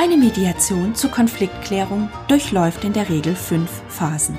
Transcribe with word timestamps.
Eine 0.00 0.16
Mediation 0.16 0.94
zur 0.94 1.10
Konfliktklärung 1.10 2.08
durchläuft 2.26 2.84
in 2.84 2.94
der 2.94 3.10
Regel 3.10 3.36
fünf 3.36 3.82
Phasen. 3.90 4.38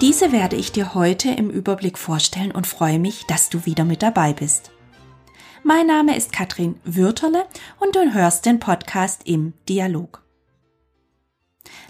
Diese 0.00 0.32
werde 0.32 0.56
ich 0.56 0.72
dir 0.72 0.94
heute 0.94 1.30
im 1.32 1.50
Überblick 1.50 1.98
vorstellen 1.98 2.50
und 2.50 2.66
freue 2.66 2.98
mich, 2.98 3.26
dass 3.26 3.50
du 3.50 3.66
wieder 3.66 3.84
mit 3.84 4.02
dabei 4.02 4.32
bist. 4.32 4.70
Mein 5.62 5.86
Name 5.86 6.16
ist 6.16 6.32
Katrin 6.32 6.80
Würterle 6.82 7.44
und 7.78 7.94
du 7.94 8.14
hörst 8.14 8.46
den 8.46 8.58
Podcast 8.58 9.20
im 9.26 9.52
Dialog. 9.68 10.24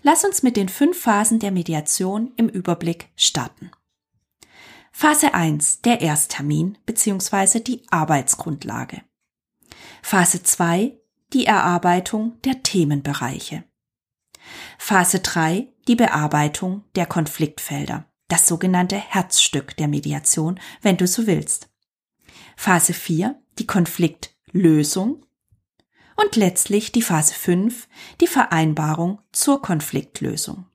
Lass 0.03 0.25
uns 0.25 0.43
mit 0.43 0.57
den 0.57 0.69
fünf 0.69 1.01
Phasen 1.01 1.39
der 1.39 1.53
Mediation 1.53 2.33
im 2.37 2.49
Überblick 2.49 3.11
starten. 3.15 3.71
Phase 4.91 5.33
1, 5.33 5.83
der 5.83 6.01
Ersttermin 6.01 6.77
bzw. 6.87 7.61
die 7.61 7.83
Arbeitsgrundlage. 7.89 9.03
Phase 10.03 10.43
2, 10.43 11.00
die 11.33 11.47
Erarbeitung 11.47 12.41
der 12.43 12.63
Themenbereiche. 12.63 13.65
Phase 14.79 15.21
3, 15.21 15.69
die 15.87 15.97
Bearbeitung 15.97 16.85
der 16.95 17.07
Konfliktfelder, 17.07 18.07
das 18.29 18.47
sogenannte 18.47 18.97
Herzstück 18.97 19.77
der 19.77 19.89
Mediation, 19.89 20.59
wenn 20.83 20.97
du 20.97 21.07
so 21.07 21.27
willst. 21.27 21.69
Phase 22.57 22.93
4, 22.93 23.41
die 23.59 23.67
Konfliktlösung 23.67 25.25
und 26.17 26.37
letztlich 26.37 26.93
die 26.93 27.03
Phase 27.03 27.35
5, 27.35 27.89
die 28.21 28.27
Vereinbarung 28.27 29.21
zur 29.33 29.63
Konfliktlösung. 29.63 30.67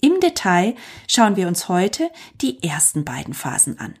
Im 0.00 0.20
Detail 0.20 0.76
schauen 1.08 1.36
wir 1.36 1.48
uns 1.48 1.68
heute 1.68 2.10
die 2.40 2.62
ersten 2.62 3.04
beiden 3.04 3.34
Phasen 3.34 3.78
an. 3.78 3.98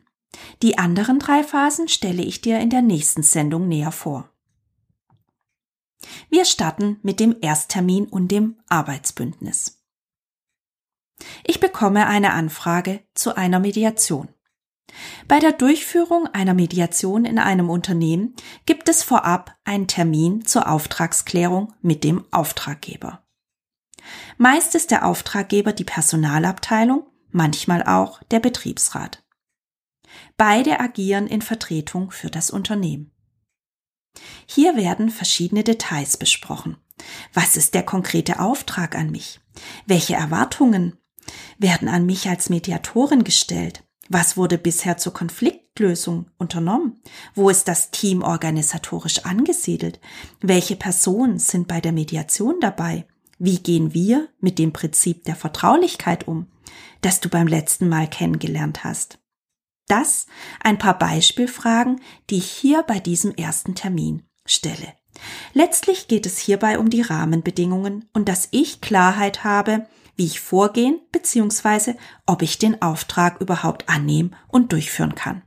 Die 0.62 0.78
anderen 0.78 1.18
drei 1.18 1.42
Phasen 1.42 1.88
stelle 1.88 2.22
ich 2.22 2.40
dir 2.40 2.60
in 2.60 2.70
der 2.70 2.82
nächsten 2.82 3.22
Sendung 3.22 3.66
näher 3.66 3.92
vor. 3.92 4.30
Wir 6.30 6.44
starten 6.44 6.98
mit 7.02 7.20
dem 7.20 7.36
Ersttermin 7.40 8.06
und 8.06 8.28
dem 8.28 8.56
Arbeitsbündnis. 8.68 9.82
Ich 11.44 11.60
bekomme 11.60 12.06
eine 12.06 12.32
Anfrage 12.32 13.00
zu 13.14 13.36
einer 13.36 13.58
Mediation. 13.58 14.28
Bei 15.26 15.38
der 15.38 15.52
Durchführung 15.52 16.26
einer 16.28 16.54
Mediation 16.54 17.24
in 17.24 17.38
einem 17.38 17.70
Unternehmen 17.70 18.34
gibt 18.66 18.88
es 18.88 19.02
vorab 19.02 19.56
einen 19.64 19.86
Termin 19.86 20.44
zur 20.44 20.68
Auftragsklärung 20.68 21.74
mit 21.82 22.04
dem 22.04 22.24
Auftraggeber. 22.30 23.22
Meist 24.38 24.74
ist 24.74 24.90
der 24.90 25.04
Auftraggeber 25.04 25.72
die 25.72 25.84
Personalabteilung, 25.84 27.06
manchmal 27.30 27.82
auch 27.82 28.22
der 28.24 28.40
Betriebsrat. 28.40 29.22
Beide 30.36 30.80
agieren 30.80 31.26
in 31.26 31.42
Vertretung 31.42 32.10
für 32.10 32.30
das 32.30 32.50
Unternehmen. 32.50 33.12
Hier 34.46 34.76
werden 34.76 35.10
verschiedene 35.10 35.64
Details 35.64 36.16
besprochen. 36.16 36.76
Was 37.32 37.56
ist 37.56 37.74
der 37.74 37.82
konkrete 37.82 38.40
Auftrag 38.40 38.96
an 38.96 39.10
mich? 39.10 39.40
Welche 39.86 40.14
Erwartungen 40.14 40.96
werden 41.58 41.88
an 41.88 42.06
mich 42.06 42.28
als 42.28 42.50
Mediatorin 42.50 43.24
gestellt? 43.24 43.84
Was 44.08 44.36
wurde 44.36 44.56
bisher 44.56 44.96
zur 44.96 45.12
Konfliktlösung 45.12 46.30
unternommen? 46.38 47.00
Wo 47.34 47.50
ist 47.50 47.68
das 47.68 47.90
Team 47.90 48.22
organisatorisch 48.22 49.24
angesiedelt? 49.24 50.00
Welche 50.40 50.76
Personen 50.76 51.38
sind 51.38 51.68
bei 51.68 51.80
der 51.80 51.92
Mediation 51.92 52.56
dabei? 52.60 53.06
Wie 53.38 53.58
gehen 53.58 53.94
wir 53.94 54.28
mit 54.40 54.58
dem 54.58 54.72
Prinzip 54.72 55.24
der 55.24 55.36
Vertraulichkeit 55.36 56.26
um, 56.26 56.46
das 57.02 57.20
du 57.20 57.28
beim 57.28 57.46
letzten 57.46 57.88
Mal 57.88 58.08
kennengelernt 58.08 58.82
hast? 58.82 59.18
Das 59.88 60.26
ein 60.60 60.78
paar 60.78 60.98
Beispielfragen, 60.98 62.00
die 62.30 62.38
ich 62.38 62.50
hier 62.50 62.82
bei 62.82 63.00
diesem 63.00 63.34
ersten 63.34 63.74
Termin 63.74 64.22
stelle. 64.46 64.94
Letztlich 65.52 66.08
geht 66.08 66.26
es 66.26 66.38
hierbei 66.38 66.78
um 66.78 66.90
die 66.90 67.02
Rahmenbedingungen 67.02 68.08
und 68.12 68.28
dass 68.28 68.48
ich 68.50 68.80
Klarheit 68.80 69.44
habe, 69.44 69.86
wie 70.16 70.26
ich 70.26 70.40
vorgehen 70.40 71.00
bzw. 71.12 71.94
ob 72.26 72.42
ich 72.42 72.58
den 72.58 72.82
Auftrag 72.82 73.40
überhaupt 73.40 73.88
annehmen 73.88 74.36
und 74.48 74.72
durchführen 74.72 75.14
kann. 75.14 75.42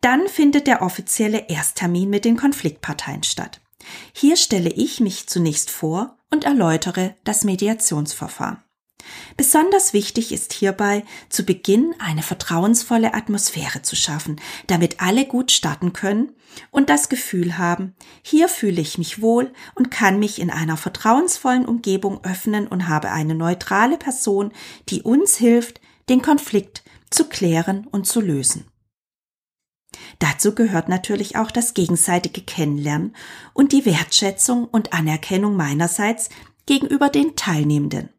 Dann 0.00 0.28
findet 0.28 0.66
der 0.66 0.82
offizielle 0.82 1.48
Ersttermin 1.48 2.08
mit 2.08 2.24
den 2.24 2.36
Konfliktparteien 2.36 3.24
statt. 3.24 3.60
Hier 4.12 4.36
stelle 4.36 4.70
ich 4.70 5.00
mich 5.00 5.26
zunächst 5.26 5.70
vor 5.70 6.16
und 6.30 6.44
erläutere 6.44 7.16
das 7.24 7.44
Mediationsverfahren. 7.44 8.62
Besonders 9.36 9.92
wichtig 9.92 10.32
ist 10.32 10.52
hierbei, 10.52 11.04
zu 11.28 11.44
Beginn 11.44 11.94
eine 11.98 12.22
vertrauensvolle 12.22 13.14
Atmosphäre 13.14 13.82
zu 13.82 13.96
schaffen, 13.96 14.40
damit 14.66 15.00
alle 15.00 15.26
gut 15.26 15.50
starten 15.50 15.92
können 15.92 16.32
und 16.70 16.90
das 16.90 17.08
Gefühl 17.08 17.58
haben, 17.58 17.94
hier 18.22 18.48
fühle 18.48 18.80
ich 18.80 18.98
mich 18.98 19.20
wohl 19.20 19.52
und 19.74 19.90
kann 19.90 20.18
mich 20.18 20.40
in 20.40 20.50
einer 20.50 20.76
vertrauensvollen 20.76 21.66
Umgebung 21.66 22.24
öffnen 22.24 22.66
und 22.66 22.88
habe 22.88 23.10
eine 23.10 23.34
neutrale 23.34 23.98
Person, 23.98 24.52
die 24.88 25.02
uns 25.02 25.36
hilft, 25.36 25.80
den 26.08 26.22
Konflikt 26.22 26.82
zu 27.10 27.24
klären 27.28 27.86
und 27.86 28.06
zu 28.06 28.20
lösen. 28.20 28.66
Dazu 30.18 30.54
gehört 30.54 30.88
natürlich 30.88 31.36
auch 31.36 31.50
das 31.50 31.74
gegenseitige 31.74 32.42
Kennenlernen 32.42 33.14
und 33.54 33.72
die 33.72 33.86
Wertschätzung 33.86 34.64
und 34.64 34.92
Anerkennung 34.92 35.56
meinerseits 35.56 36.28
gegenüber 36.66 37.08
den 37.08 37.36
Teilnehmenden. 37.36 38.10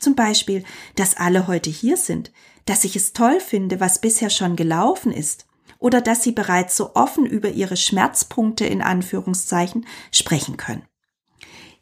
Zum 0.00 0.16
Beispiel, 0.16 0.64
dass 0.96 1.16
alle 1.16 1.46
heute 1.46 1.70
hier 1.70 1.96
sind, 1.96 2.32
dass 2.64 2.84
ich 2.84 2.96
es 2.96 3.12
toll 3.12 3.38
finde, 3.38 3.80
was 3.80 4.00
bisher 4.00 4.30
schon 4.30 4.56
gelaufen 4.56 5.12
ist, 5.12 5.46
oder 5.78 6.00
dass 6.00 6.22
sie 6.22 6.32
bereits 6.32 6.76
so 6.76 6.94
offen 6.94 7.26
über 7.26 7.50
ihre 7.50 7.76
Schmerzpunkte 7.76 8.66
in 8.66 8.82
Anführungszeichen 8.82 9.86
sprechen 10.10 10.56
können. 10.56 10.82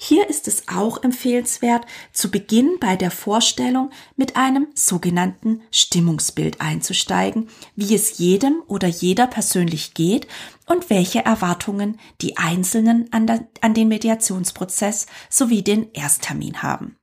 Hier 0.00 0.28
ist 0.30 0.46
es 0.46 0.68
auch 0.68 1.02
empfehlenswert, 1.02 1.84
zu 2.12 2.30
Beginn 2.30 2.76
bei 2.78 2.94
der 2.94 3.10
Vorstellung 3.10 3.90
mit 4.14 4.36
einem 4.36 4.68
sogenannten 4.74 5.60
Stimmungsbild 5.72 6.60
einzusteigen, 6.60 7.48
wie 7.74 7.96
es 7.96 8.18
jedem 8.18 8.62
oder 8.68 8.86
jeder 8.86 9.26
persönlich 9.26 9.94
geht 9.94 10.28
und 10.66 10.88
welche 10.88 11.24
Erwartungen 11.24 11.98
die 12.20 12.36
Einzelnen 12.36 13.12
an, 13.12 13.74
den 13.74 13.88
Mediationsprozess 13.88 15.06
sowie 15.28 15.62
den 15.62 15.92
Ersttermin 15.92 16.62
haben. 16.62 16.97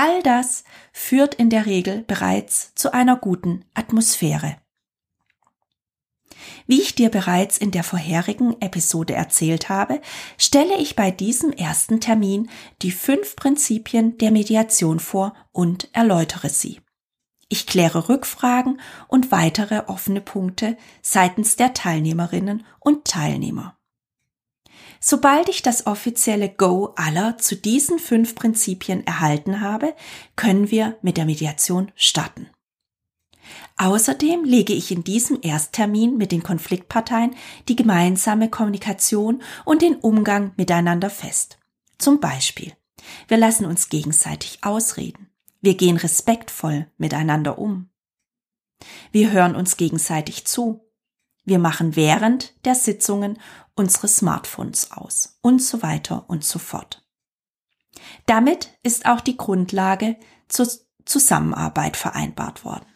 All 0.00 0.22
das 0.22 0.62
führt 0.92 1.34
in 1.34 1.50
der 1.50 1.66
Regel 1.66 2.04
bereits 2.06 2.72
zu 2.76 2.94
einer 2.94 3.16
guten 3.16 3.64
Atmosphäre. 3.74 4.56
Wie 6.68 6.80
ich 6.80 6.94
dir 6.94 7.10
bereits 7.10 7.58
in 7.58 7.72
der 7.72 7.82
vorherigen 7.82 8.54
Episode 8.62 9.14
erzählt 9.14 9.68
habe, 9.68 10.00
stelle 10.36 10.78
ich 10.78 10.94
bei 10.94 11.10
diesem 11.10 11.50
ersten 11.50 12.00
Termin 12.00 12.48
die 12.80 12.92
fünf 12.92 13.34
Prinzipien 13.34 14.18
der 14.18 14.30
Mediation 14.30 15.00
vor 15.00 15.34
und 15.50 15.88
erläutere 15.92 16.48
sie. 16.48 16.80
Ich 17.48 17.66
kläre 17.66 18.08
Rückfragen 18.08 18.80
und 19.08 19.32
weitere 19.32 19.80
offene 19.88 20.20
Punkte 20.20 20.76
seitens 21.02 21.56
der 21.56 21.74
Teilnehmerinnen 21.74 22.64
und 22.78 23.04
Teilnehmer. 23.04 23.77
Sobald 25.00 25.48
ich 25.48 25.62
das 25.62 25.86
offizielle 25.86 26.48
Go 26.48 26.92
aller 26.96 27.38
zu 27.38 27.56
diesen 27.56 27.98
fünf 27.98 28.34
Prinzipien 28.34 29.06
erhalten 29.06 29.60
habe, 29.60 29.94
können 30.36 30.70
wir 30.70 30.96
mit 31.02 31.16
der 31.16 31.24
Mediation 31.24 31.92
starten. 31.94 32.48
Außerdem 33.76 34.44
lege 34.44 34.72
ich 34.72 34.90
in 34.90 35.04
diesem 35.04 35.38
Ersttermin 35.40 36.16
mit 36.16 36.32
den 36.32 36.42
Konfliktparteien 36.42 37.34
die 37.68 37.76
gemeinsame 37.76 38.50
Kommunikation 38.50 39.40
und 39.64 39.82
den 39.82 39.94
Umgang 39.96 40.52
miteinander 40.56 41.10
fest. 41.10 41.58
Zum 41.96 42.18
Beispiel, 42.20 42.72
wir 43.28 43.36
lassen 43.36 43.66
uns 43.66 43.88
gegenseitig 43.88 44.58
ausreden. 44.62 45.30
Wir 45.60 45.76
gehen 45.76 45.96
respektvoll 45.96 46.86
miteinander 46.98 47.58
um. 47.58 47.88
Wir 49.12 49.30
hören 49.30 49.54
uns 49.54 49.76
gegenseitig 49.76 50.44
zu. 50.44 50.84
Wir 51.44 51.58
machen 51.58 51.96
während 51.96 52.54
der 52.66 52.74
Sitzungen 52.74 53.38
unsere 53.78 54.08
Smartphones 54.08 54.92
aus 54.92 55.38
und 55.40 55.62
so 55.62 55.82
weiter 55.82 56.24
und 56.28 56.44
so 56.44 56.58
fort. 56.58 57.04
Damit 58.26 58.70
ist 58.82 59.06
auch 59.06 59.20
die 59.20 59.36
Grundlage 59.36 60.16
zur 60.48 60.68
Zusammenarbeit 61.04 61.96
vereinbart 61.96 62.64
worden. 62.64 62.86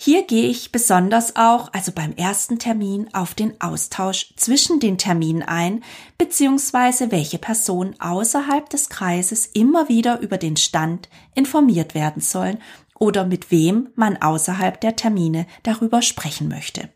Hier 0.00 0.22
gehe 0.22 0.48
ich 0.48 0.70
besonders 0.70 1.34
auch, 1.34 1.72
also 1.72 1.90
beim 1.90 2.12
ersten 2.12 2.60
Termin, 2.60 3.12
auf 3.14 3.34
den 3.34 3.60
Austausch 3.60 4.32
zwischen 4.36 4.78
den 4.78 4.96
Terminen 4.96 5.42
ein, 5.42 5.82
beziehungsweise 6.18 7.10
welche 7.10 7.38
Personen 7.38 8.00
außerhalb 8.00 8.70
des 8.70 8.90
Kreises 8.90 9.46
immer 9.46 9.88
wieder 9.88 10.20
über 10.20 10.38
den 10.38 10.56
Stand 10.56 11.08
informiert 11.34 11.94
werden 11.94 12.22
sollen 12.22 12.58
oder 12.96 13.24
mit 13.26 13.50
wem 13.50 13.88
man 13.96 14.16
außerhalb 14.16 14.80
der 14.80 14.94
Termine 14.94 15.46
darüber 15.64 16.00
sprechen 16.00 16.48
möchte. 16.48 16.90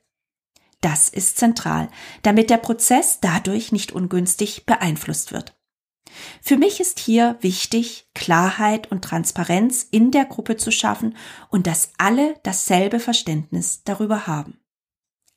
Das 0.83 1.09
ist 1.09 1.39
zentral, 1.39 1.89
damit 2.23 2.51
der 2.51 2.59
Prozess 2.59 3.21
dadurch 3.21 3.73
nicht 3.73 3.93
ungünstig 3.93 4.67
beeinflusst 4.67 5.33
wird. 5.33 5.57
Für 6.43 6.59
mich 6.59 6.81
ist 6.81 6.99
hier 6.99 7.39
wichtig, 7.41 8.09
Klarheit 8.15 8.91
und 8.91 9.03
Transparenz 9.03 9.87
in 9.91 10.11
der 10.11 10.27
Gruppe 10.27 10.59
zu 10.59 10.71
schaffen 10.71 11.17
und 11.49 11.67
dass 11.67 11.93
alle 11.97 12.35
dasselbe 12.43 13.01
Verständnis 13.01 13.83
darüber 13.85 14.27
haben. 14.27 14.59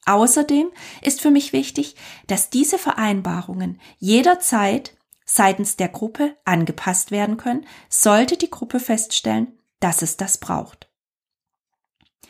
Außerdem 0.06 0.71
ist 1.01 1.21
für 1.21 1.31
mich 1.31 1.53
wichtig, 1.53 1.95
dass 2.27 2.50
diese 2.50 2.77
Vereinbarungen 2.77 3.80
jederzeit 3.97 4.97
seitens 5.25 5.77
der 5.77 5.89
Gruppe 5.89 6.38
angepasst 6.45 7.12
werden 7.12 7.38
können, 7.38 7.65
sollte 7.89 8.38
die 8.38 8.50
Gruppe 8.50 8.80
feststellen, 8.80 9.59
dass 9.80 10.01
es 10.01 10.18
das 10.18 10.38
braucht. 10.38 10.84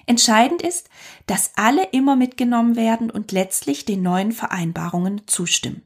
Entscheidend 0.06 0.62
ist, 0.62 0.90
dass 1.26 1.52
alle 1.56 1.86
immer 1.92 2.16
mitgenommen 2.16 2.76
werden 2.76 3.10
und 3.10 3.32
letztlich 3.32 3.86
den 3.86 4.02
neuen 4.02 4.32
Vereinbarungen 4.32 5.22
zustimmen. 5.28 5.84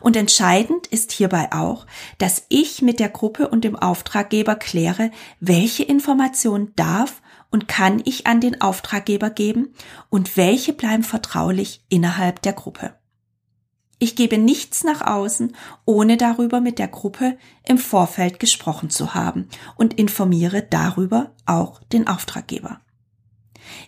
Und 0.00 0.16
entscheidend 0.16 0.86
ist 0.86 1.12
hierbei 1.12 1.52
auch, 1.52 1.86
dass 2.18 2.44
ich 2.48 2.82
mit 2.82 3.00
der 3.00 3.08
Gruppe 3.08 3.48
und 3.48 3.64
dem 3.64 3.76
Auftraggeber 3.76 4.56
kläre, 4.56 5.10
welche 5.40 5.84
Informationen 5.84 6.72
darf 6.76 7.22
und 7.50 7.68
kann 7.68 8.02
ich 8.04 8.26
an 8.26 8.40
den 8.40 8.60
Auftraggeber 8.60 9.30
geben 9.30 9.74
und 10.10 10.36
welche 10.36 10.72
bleiben 10.72 11.02
vertraulich 11.04 11.84
innerhalb 11.88 12.42
der 12.42 12.52
Gruppe. 12.52 12.94
Ich 14.00 14.14
gebe 14.14 14.38
nichts 14.38 14.84
nach 14.84 15.00
außen, 15.00 15.56
ohne 15.84 16.16
darüber 16.16 16.60
mit 16.60 16.78
der 16.78 16.88
Gruppe 16.88 17.36
im 17.66 17.78
Vorfeld 17.78 18.38
gesprochen 18.38 18.90
zu 18.90 19.14
haben 19.14 19.48
und 19.76 19.94
informiere 19.94 20.62
darüber 20.62 21.34
auch 21.46 21.82
den 21.84 22.06
Auftraggeber. 22.06 22.80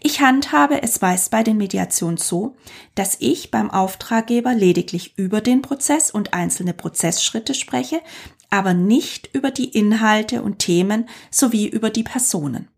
Ich 0.00 0.20
handhabe 0.20 0.82
es 0.82 1.00
meist 1.00 1.30
bei 1.30 1.42
den 1.42 1.56
Mediationen 1.56 2.16
so, 2.16 2.56
dass 2.94 3.16
ich 3.20 3.50
beim 3.50 3.70
Auftraggeber 3.70 4.54
lediglich 4.54 5.16
über 5.16 5.40
den 5.40 5.62
Prozess 5.62 6.10
und 6.10 6.34
einzelne 6.34 6.74
Prozessschritte 6.74 7.54
spreche, 7.54 8.00
aber 8.50 8.74
nicht 8.74 9.30
über 9.34 9.50
die 9.50 9.68
Inhalte 9.68 10.42
und 10.42 10.58
Themen 10.58 11.08
sowie 11.30 11.66
über 11.66 11.90
die 11.90 12.02
Personen. 12.02 12.68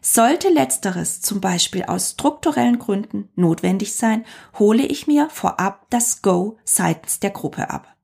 Sollte 0.00 0.50
letzteres 0.50 1.20
zum 1.20 1.40
Beispiel 1.40 1.84
aus 1.84 2.12
strukturellen 2.12 2.78
Gründen 2.78 3.28
notwendig 3.34 3.94
sein, 3.94 4.24
hole 4.58 4.86
ich 4.86 5.06
mir 5.06 5.28
vorab 5.30 5.86
das 5.90 6.22
Go 6.22 6.58
seitens 6.64 7.18
der 7.18 7.30
Gruppe 7.30 7.70
ab. 7.70 7.96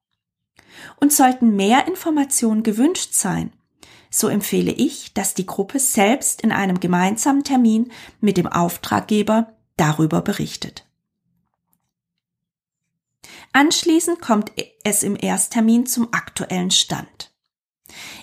Und 1.00 1.12
sollten 1.12 1.54
mehr 1.54 1.86
Informationen 1.86 2.64
gewünscht 2.64 3.14
sein, 3.14 3.52
so 4.12 4.28
empfehle 4.28 4.70
ich, 4.70 5.14
dass 5.14 5.34
die 5.34 5.46
Gruppe 5.46 5.80
selbst 5.80 6.42
in 6.42 6.52
einem 6.52 6.78
gemeinsamen 6.78 7.42
Termin 7.42 7.90
mit 8.20 8.36
dem 8.36 8.46
Auftraggeber 8.46 9.54
darüber 9.76 10.20
berichtet. 10.20 10.86
Anschließend 13.52 14.20
kommt 14.20 14.52
es 14.84 15.02
im 15.02 15.16
Ersttermin 15.20 15.86
zum 15.86 16.12
aktuellen 16.12 16.70
Stand. 16.70 17.32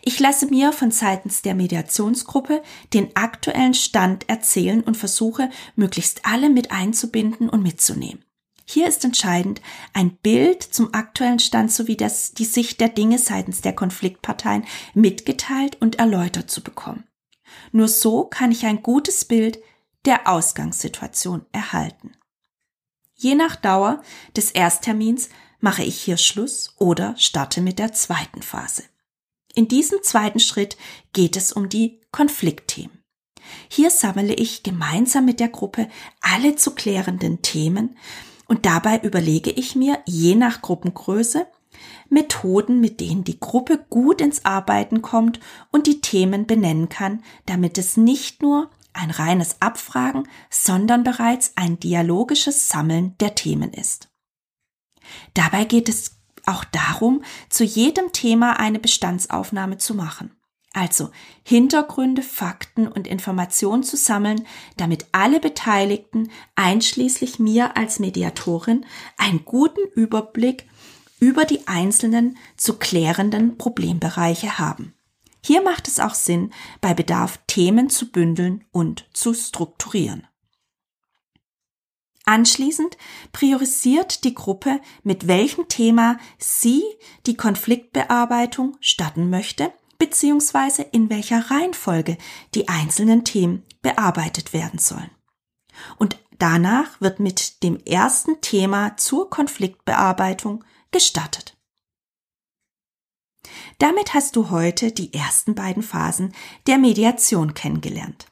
Ich 0.03 0.19
lasse 0.19 0.47
mir 0.47 0.71
von 0.71 0.91
seitens 0.91 1.41
der 1.41 1.55
Mediationsgruppe 1.55 2.63
den 2.93 3.15
aktuellen 3.15 3.73
Stand 3.73 4.29
erzählen 4.29 4.81
und 4.81 4.95
versuche, 4.95 5.49
möglichst 5.75 6.25
alle 6.25 6.49
mit 6.49 6.71
einzubinden 6.71 7.49
und 7.49 7.61
mitzunehmen. 7.61 8.23
Hier 8.71 8.87
ist 8.87 9.03
entscheidend, 9.03 9.63
ein 9.93 10.17
Bild 10.17 10.61
zum 10.61 10.93
aktuellen 10.93 11.39
Stand 11.39 11.71
sowie 11.71 11.97
das, 11.97 12.33
die 12.33 12.45
Sicht 12.45 12.79
der 12.79 12.89
Dinge 12.89 13.17
seitens 13.17 13.61
der 13.61 13.73
Konfliktparteien 13.73 14.63
mitgeteilt 14.93 15.77
und 15.81 15.97
erläutert 15.97 16.51
zu 16.51 16.61
bekommen. 16.61 17.03
Nur 17.71 17.87
so 17.87 18.25
kann 18.25 18.51
ich 18.51 18.67
ein 18.67 18.83
gutes 18.83 19.25
Bild 19.25 19.57
der 20.05 20.27
Ausgangssituation 20.27 21.47
erhalten. 21.51 22.11
Je 23.15 23.33
nach 23.33 23.55
Dauer 23.55 24.03
des 24.37 24.51
Ersttermins 24.51 25.29
mache 25.59 25.81
ich 25.81 25.99
hier 25.99 26.17
Schluss 26.17 26.75
oder 26.77 27.17
starte 27.17 27.61
mit 27.61 27.79
der 27.79 27.93
zweiten 27.93 28.43
Phase. 28.43 28.83
In 29.55 29.67
diesem 29.67 30.03
zweiten 30.03 30.39
Schritt 30.39 30.77
geht 31.11 31.37
es 31.37 31.51
um 31.51 31.69
die 31.69 32.01
Konfliktthemen. 32.11 33.03
Hier 33.67 33.89
sammle 33.89 34.35
ich 34.35 34.61
gemeinsam 34.61 35.25
mit 35.25 35.39
der 35.39 35.49
Gruppe 35.49 35.89
alle 36.21 36.55
zu 36.55 36.75
klärenden 36.75 37.41
Themen, 37.41 37.97
und 38.49 38.65
dabei 38.65 38.99
überlege 38.99 39.51
ich 39.51 39.75
mir, 39.75 39.99
je 40.05 40.35
nach 40.35 40.61
Gruppengröße, 40.61 41.47
Methoden, 42.09 42.81
mit 42.81 42.99
denen 42.99 43.23
die 43.23 43.39
Gruppe 43.39 43.85
gut 43.89 44.21
ins 44.21 44.43
Arbeiten 44.43 45.03
kommt 45.03 45.39
und 45.71 45.85
die 45.85 46.01
Themen 46.01 46.47
benennen 46.47 46.89
kann, 46.89 47.23
damit 47.45 47.77
es 47.77 47.95
nicht 47.95 48.41
nur 48.41 48.71
ein 48.91 49.11
reines 49.11 49.61
Abfragen, 49.61 50.27
sondern 50.49 51.03
bereits 51.03 51.53
ein 51.55 51.79
dialogisches 51.79 52.67
Sammeln 52.69 53.15
der 53.19 53.35
Themen 53.35 53.71
ist. 53.71 54.09
Dabei 55.35 55.63
geht 55.63 55.87
es 55.87 56.17
auch 56.47 56.63
darum, 56.65 57.23
zu 57.49 57.63
jedem 57.63 58.11
Thema 58.11 58.59
eine 58.59 58.79
Bestandsaufnahme 58.79 59.77
zu 59.77 59.93
machen. 59.93 60.31
Also 60.73 61.09
Hintergründe, 61.43 62.21
Fakten 62.21 62.87
und 62.87 63.07
Informationen 63.07 63.83
zu 63.83 63.97
sammeln, 63.97 64.45
damit 64.77 65.07
alle 65.11 65.39
Beteiligten, 65.39 66.29
einschließlich 66.55 67.39
mir 67.39 67.75
als 67.75 67.99
Mediatorin, 67.99 68.85
einen 69.17 69.45
guten 69.45 69.81
Überblick 69.95 70.65
über 71.19 71.45
die 71.45 71.67
einzelnen 71.67 72.37
zu 72.55 72.77
klärenden 72.77 73.57
Problembereiche 73.57 74.59
haben. 74.59 74.93
Hier 75.43 75.61
macht 75.61 75.87
es 75.87 75.99
auch 75.99 76.13
Sinn, 76.13 76.53
bei 76.81 76.93
Bedarf 76.93 77.39
Themen 77.47 77.89
zu 77.89 78.11
bündeln 78.11 78.65
und 78.71 79.09
zu 79.13 79.33
strukturieren. 79.33 80.27
Anschließend 82.25 82.95
priorisiert 83.31 84.23
die 84.23 84.35
Gruppe, 84.35 84.81
mit 85.01 85.27
welchem 85.27 85.67
Thema 85.67 86.19
sie 86.37 86.83
die 87.25 87.35
Konfliktbearbeitung 87.35 88.77
statten 88.81 89.31
möchte 89.31 89.73
beziehungsweise 89.99 90.81
in 90.81 91.09
welcher 91.09 91.51
Reihenfolge 91.51 92.17
die 92.55 92.67
einzelnen 92.67 93.23
Themen 93.23 93.63
bearbeitet 93.81 94.53
werden 94.53 94.79
sollen. 94.79 95.11
Und 95.97 96.17
danach 96.39 96.99
wird 96.99 97.19
mit 97.19 97.61
dem 97.63 97.77
ersten 97.85 98.41
Thema 98.41 98.97
zur 98.97 99.29
Konfliktbearbeitung 99.29 100.63
gestartet. 100.91 101.55
Damit 103.77 104.13
hast 104.13 104.35
du 104.35 104.49
heute 104.49 104.91
die 104.91 105.13
ersten 105.13 105.55
beiden 105.55 105.83
Phasen 105.83 106.33
der 106.67 106.77
Mediation 106.77 107.53
kennengelernt. 107.53 108.27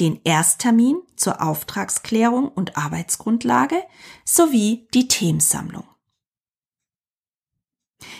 Den 0.00 0.20
Ersttermin 0.24 1.00
zur 1.16 1.42
Auftragsklärung 1.42 2.48
und 2.48 2.76
Arbeitsgrundlage 2.76 3.82
sowie 4.24 4.88
die 4.94 5.08
Themensammlung. 5.08 5.84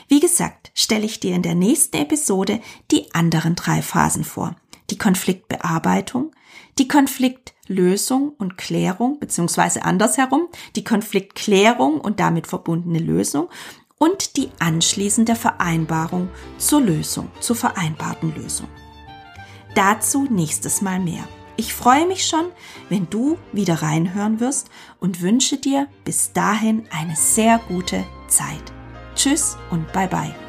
Wie 0.08 0.20
gesagt, 0.20 0.70
stelle 0.74 1.04
ich 1.04 1.20
dir 1.20 1.34
in 1.34 1.42
der 1.42 1.54
nächsten 1.54 1.96
Episode 1.98 2.60
die 2.90 3.12
anderen 3.14 3.54
drei 3.54 3.82
Phasen 3.82 4.24
vor. 4.24 4.56
Die 4.90 4.96
Konfliktbearbeitung, 4.96 6.32
die 6.78 6.88
Konfliktlösung 6.88 8.30
und 8.38 8.56
Klärung, 8.56 9.20
beziehungsweise 9.20 9.84
andersherum, 9.84 10.48
die 10.76 10.84
Konfliktklärung 10.84 12.00
und 12.00 12.20
damit 12.20 12.46
verbundene 12.46 13.00
Lösung 13.00 13.50
und 13.98 14.36
die 14.38 14.48
anschließende 14.58 15.34
Vereinbarung 15.36 16.30
zur 16.56 16.80
Lösung, 16.80 17.30
zur 17.40 17.56
vereinbarten 17.56 18.34
Lösung. 18.34 18.68
Dazu 19.74 20.26
nächstes 20.30 20.80
Mal 20.80 21.00
mehr. 21.00 21.28
Ich 21.56 21.74
freue 21.74 22.06
mich 22.06 22.24
schon, 22.24 22.46
wenn 22.88 23.10
du 23.10 23.36
wieder 23.52 23.82
reinhören 23.82 24.40
wirst 24.40 24.70
und 25.00 25.20
wünsche 25.20 25.58
dir 25.58 25.88
bis 26.04 26.32
dahin 26.32 26.84
eine 26.90 27.16
sehr 27.16 27.58
gute 27.68 28.04
Zeit. 28.28 28.77
Tschüss 29.18 29.58
und 29.70 29.92
bye 29.92 30.06
bye. 30.06 30.47